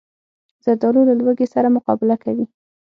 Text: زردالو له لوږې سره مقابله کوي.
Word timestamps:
زردالو 0.63 1.07
له 1.09 1.13
لوږې 1.19 1.47
سره 1.53 1.73
مقابله 1.75 2.15
کوي. 2.23 2.45